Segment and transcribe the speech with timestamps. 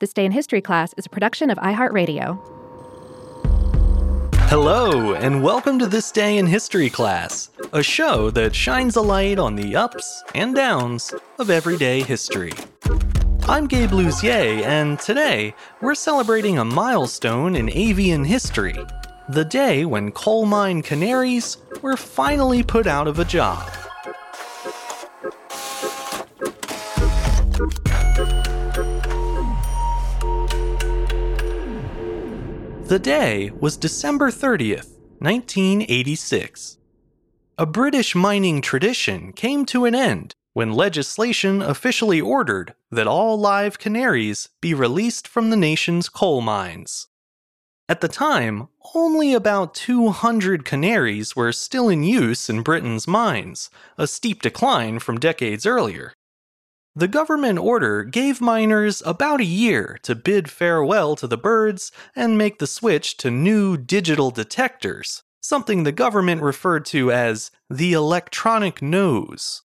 [0.00, 2.38] This Day in History class is a production of iHeartRadio.
[4.48, 9.40] Hello, and welcome to This Day in History class, a show that shines a light
[9.40, 12.52] on the ups and downs of everyday history.
[13.48, 18.76] I'm Gabe Luzier, and today we're celebrating a milestone in avian history
[19.28, 23.68] the day when coal mine canaries were finally put out of a job.
[32.88, 36.78] The day was December 30th, 1986.
[37.58, 43.78] A British mining tradition came to an end when legislation officially ordered that all live
[43.78, 47.08] canaries be released from the nation's coal mines.
[47.90, 54.06] At the time, only about 200 canaries were still in use in Britain's mines, a
[54.06, 56.14] steep decline from decades earlier.
[56.96, 62.36] The government order gave miners about a year to bid farewell to the birds and
[62.36, 68.82] make the switch to new digital detectors, something the government referred to as the electronic
[68.82, 69.62] nose.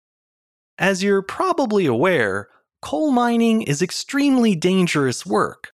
[0.78, 2.48] As you're probably aware,
[2.82, 5.72] coal mining is extremely dangerous work.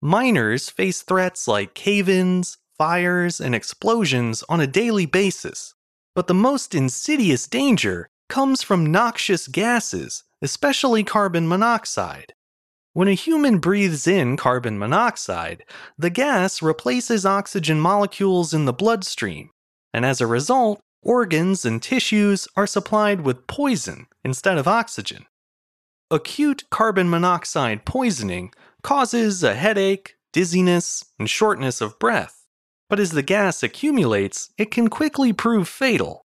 [0.00, 5.74] Miners face threats like cave ins, fires, and explosions on a daily basis.
[6.14, 12.34] But the most insidious danger comes from noxious gases especially carbon monoxide.
[12.92, 15.64] When a human breathes in carbon monoxide,
[15.96, 19.50] the gas replaces oxygen molecules in the bloodstream,
[19.94, 25.24] and as a result, organs and tissues are supplied with poison instead of oxygen.
[26.10, 32.46] Acute carbon monoxide poisoning causes a headache, dizziness, and shortness of breath,
[32.90, 36.21] but as the gas accumulates, it can quickly prove fatal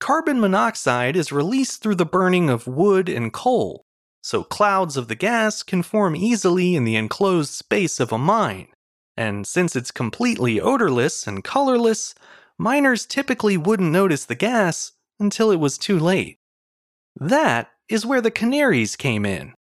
[0.00, 3.84] Carbon monoxide is released through the burning of wood and coal,
[4.22, 8.68] so clouds of the gas can form easily in the enclosed space of a mine.
[9.16, 12.14] And since it's completely odorless and colorless,
[12.56, 16.38] miners typically wouldn't notice the gas until it was too late.
[17.16, 19.54] That is where the canaries came in.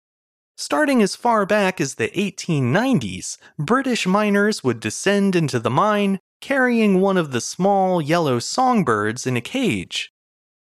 [0.55, 7.01] Starting as far back as the 1890s, British miners would descend into the mine carrying
[7.01, 10.11] one of the small yellow songbirds in a cage.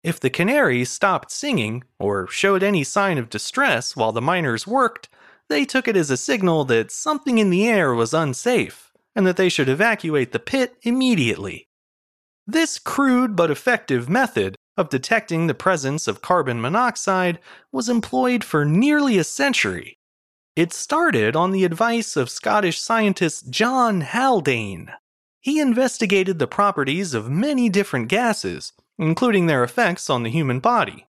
[0.02, 5.08] If the canary stopped singing or showed any sign of distress while the miners worked,
[5.48, 9.36] they took it as a signal that something in the air was unsafe and that
[9.36, 11.68] they should evacuate the pit immediately.
[12.46, 17.38] This crude but effective method of detecting the presence of carbon monoxide
[17.70, 19.98] was employed for nearly a century.
[20.56, 24.92] It started on the advice of Scottish scientist John Haldane.
[25.40, 31.06] He investigated the properties of many different gases including their effects on the human body.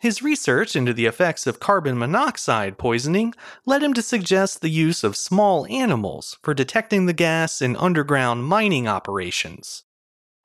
[0.00, 3.34] His research into the effects of carbon monoxide poisoning
[3.66, 8.44] led him to suggest the use of small animals for detecting the gas in underground
[8.44, 9.84] mining operations.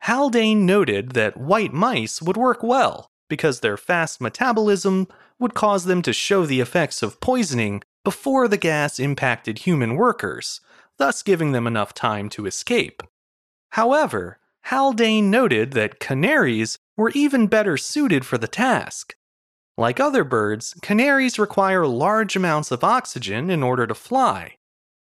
[0.01, 5.07] Haldane noted that white mice would work well because their fast metabolism
[5.39, 10.61] would cause them to show the effects of poisoning before the gas impacted human workers,
[10.97, 13.01] thus giving them enough time to escape.
[13.71, 14.39] However,
[14.69, 19.13] Haldane noted that canaries were even better suited for the task.
[19.77, 24.55] Like other birds, canaries require large amounts of oxygen in order to fly.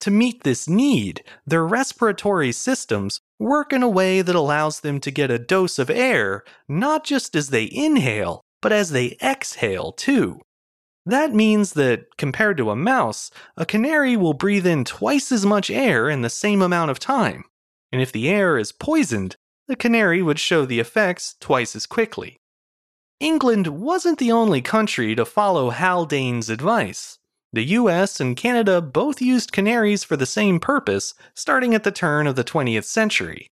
[0.01, 5.11] To meet this need, their respiratory systems work in a way that allows them to
[5.11, 10.41] get a dose of air not just as they inhale, but as they exhale too.
[11.05, 15.69] That means that, compared to a mouse, a canary will breathe in twice as much
[15.69, 17.45] air in the same amount of time
[17.91, 19.35] and if the air is poisoned,
[19.67, 22.37] the canary would show the effects twice as quickly.
[23.19, 27.17] England wasn't the only country to follow Haldane's advice.
[27.53, 32.27] The US and Canada both used canaries for the same purpose starting at the turn
[32.27, 33.47] of the 20th century.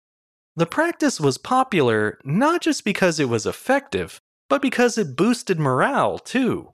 [0.56, 6.18] The practice was popular not just because it was effective, but because it boosted morale
[6.18, 6.72] too.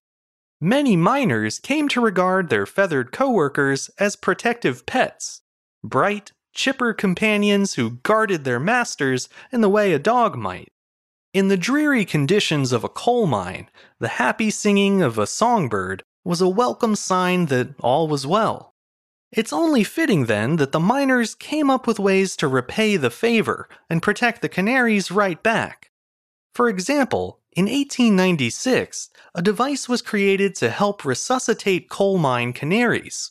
[0.61, 5.43] Many miners came to regard their feathered coworkers as protective pets,
[5.85, 10.73] bright, chipper companions who guarded their masters in the way a dog might.
[11.33, 13.71] In the dreary conditions of a coal mine,
[14.01, 18.75] the happy singing of a songbird was a welcome sign that all was well.
[19.31, 23.69] It's only fitting then that the miners came up with ways to repay the favor
[23.89, 25.93] and protect the canaries right back.
[26.57, 33.31] For example, in 1896, a device was created to help resuscitate coal mine canaries.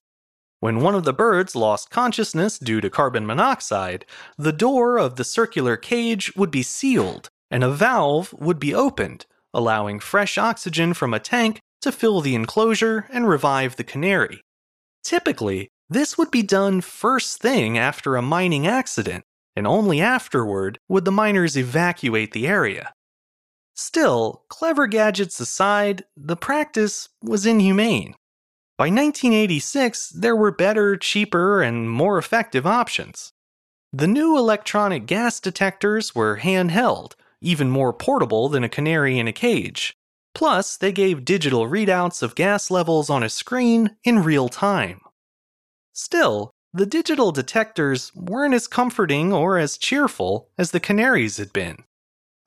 [0.59, 4.05] When one of the birds lost consciousness due to carbon monoxide,
[4.37, 9.25] the door of the circular cage would be sealed and a valve would be opened,
[9.53, 14.41] allowing fresh oxygen from a tank to fill the enclosure and revive the canary.
[15.03, 19.23] Typically, this would be done first thing after a mining accident,
[19.55, 22.91] and only afterward would the miners evacuate the area.
[23.75, 28.15] Still, clever gadgets aside, the practice was inhumane.
[28.77, 33.33] By 1986, there were better, cheaper, and more effective options.
[33.91, 39.33] The new electronic gas detectors were handheld, even more portable than a canary in a
[39.33, 39.95] cage.
[40.35, 45.01] Plus, they gave digital readouts of gas levels on a screen in real time.
[45.93, 51.77] Still, the digital detectors weren't as comforting or as cheerful as the canaries had been.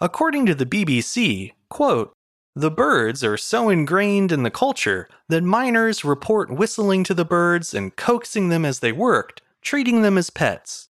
[0.01, 2.13] According to the BBC, quote,
[2.61, 7.73] the birds are so ingrained in the culture that miners report whistling to the birds
[7.73, 10.89] and coaxing them as they worked, treating them as pets.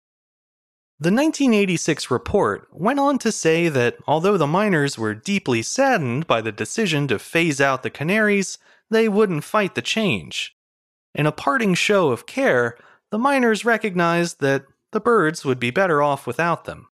[0.98, 6.40] The 1986 report went on to say that although the miners were deeply saddened by
[6.40, 8.58] the decision to phase out the canaries,
[8.90, 10.56] they wouldn't fight the change.
[11.14, 12.76] In a parting show of care,
[13.10, 16.88] the miners recognized that the birds would be better off without them.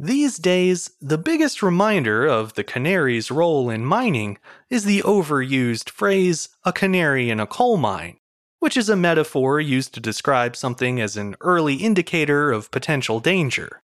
[0.00, 4.38] These days, the biggest reminder of the canary's role in mining
[4.70, 8.18] is the overused phrase, a canary in a coal mine,
[8.60, 13.82] which is a metaphor used to describe something as an early indicator of potential danger.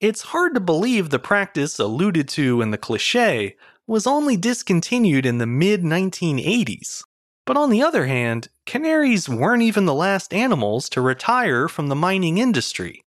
[0.00, 3.56] It's hard to believe the practice alluded to in the cliche
[3.86, 7.02] was only discontinued in the mid 1980s.
[7.44, 11.94] But on the other hand, canaries weren't even the last animals to retire from the
[11.94, 13.02] mining industry.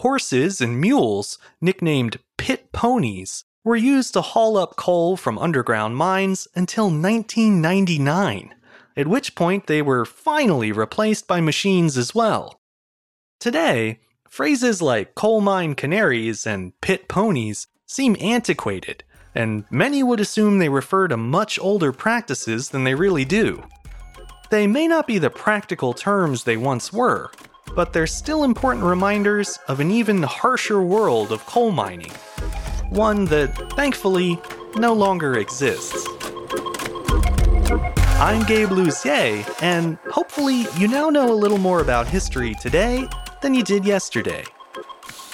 [0.00, 6.46] Horses and mules, nicknamed pit ponies, were used to haul up coal from underground mines
[6.54, 8.54] until 1999,
[8.96, 12.60] at which point they were finally replaced by machines as well.
[13.40, 19.02] Today, phrases like coal mine canaries and pit ponies seem antiquated,
[19.34, 23.62] and many would assume they refer to much older practices than they really do.
[24.50, 27.30] They may not be the practical terms they once were,
[27.74, 32.12] but they're still important reminders of an even harsher world of coal mining.
[32.90, 34.40] One that, thankfully,
[34.76, 36.06] no longer exists.
[38.18, 43.06] I'm Gabe Luzier, and hopefully, you now know a little more about history today
[43.42, 44.44] than you did yesterday.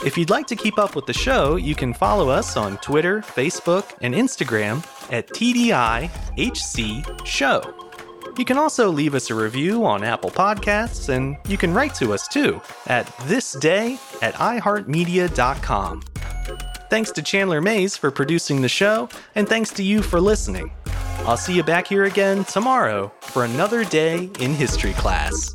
[0.05, 3.21] If you'd like to keep up with the show, you can follow us on Twitter,
[3.21, 7.82] Facebook, and Instagram at TDIHC Show.
[8.39, 12.13] You can also leave us a review on Apple Podcasts, and you can write to
[12.13, 16.03] us too at thisday at iHeartMedia.com.
[16.89, 20.73] Thanks to Chandler Mays for producing the show, and thanks to you for listening.
[21.25, 25.55] I'll see you back here again tomorrow for another day in history class.